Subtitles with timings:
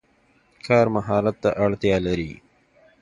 [0.65, 2.31] کار مهارت ته اړتیا لري.